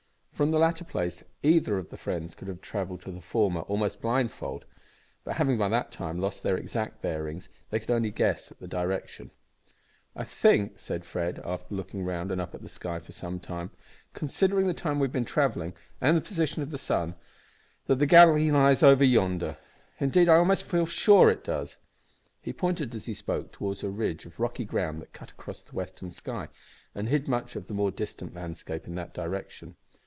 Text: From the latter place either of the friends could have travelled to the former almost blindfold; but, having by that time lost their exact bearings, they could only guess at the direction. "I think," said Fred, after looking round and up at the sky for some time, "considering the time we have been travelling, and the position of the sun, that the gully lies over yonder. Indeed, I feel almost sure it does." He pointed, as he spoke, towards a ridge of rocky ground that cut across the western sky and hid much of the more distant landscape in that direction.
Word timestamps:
From 0.33 0.49
the 0.49 0.57
latter 0.57 0.83
place 0.83 1.21
either 1.43 1.77
of 1.77 1.91
the 1.91 1.97
friends 1.97 2.33
could 2.33 2.47
have 2.47 2.61
travelled 2.61 3.03
to 3.03 3.11
the 3.11 3.21
former 3.21 3.61
almost 3.61 4.01
blindfold; 4.01 4.65
but, 5.23 5.35
having 5.35 5.55
by 5.55 5.69
that 5.69 5.91
time 5.91 6.17
lost 6.19 6.41
their 6.41 6.57
exact 6.57 6.99
bearings, 6.99 7.47
they 7.69 7.79
could 7.79 7.91
only 7.91 8.09
guess 8.09 8.49
at 8.49 8.57
the 8.59 8.67
direction. 8.67 9.29
"I 10.15 10.23
think," 10.23 10.79
said 10.79 11.05
Fred, 11.05 11.39
after 11.45 11.75
looking 11.75 12.03
round 12.03 12.31
and 12.31 12.41
up 12.41 12.55
at 12.55 12.63
the 12.63 12.69
sky 12.69 12.97
for 12.97 13.11
some 13.11 13.39
time, 13.39 13.69
"considering 14.15 14.65
the 14.65 14.73
time 14.73 14.97
we 14.99 15.03
have 15.05 15.11
been 15.11 15.25
travelling, 15.25 15.75
and 16.01 16.17
the 16.17 16.21
position 16.21 16.63
of 16.63 16.71
the 16.71 16.79
sun, 16.79 17.13
that 17.85 17.99
the 17.99 18.07
gully 18.07 18.49
lies 18.49 18.81
over 18.81 19.03
yonder. 19.03 19.57
Indeed, 19.99 20.27
I 20.27 20.41
feel 20.55 20.75
almost 20.79 20.91
sure 20.91 21.29
it 21.29 21.43
does." 21.43 21.77
He 22.41 22.51
pointed, 22.51 22.95
as 22.95 23.05
he 23.05 23.13
spoke, 23.13 23.51
towards 23.51 23.83
a 23.83 23.89
ridge 23.91 24.25
of 24.25 24.39
rocky 24.39 24.65
ground 24.65 25.03
that 25.03 25.13
cut 25.13 25.29
across 25.29 25.61
the 25.61 25.75
western 25.75 26.09
sky 26.09 26.47
and 26.95 27.09
hid 27.09 27.27
much 27.27 27.55
of 27.55 27.67
the 27.67 27.75
more 27.75 27.91
distant 27.91 28.33
landscape 28.33 28.87
in 28.87 28.95
that 28.95 29.13
direction. 29.13 29.75